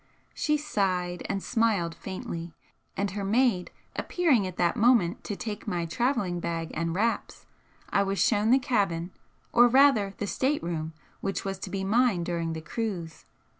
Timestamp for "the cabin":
8.49-9.11